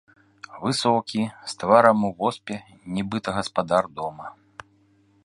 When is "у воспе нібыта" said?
2.09-3.29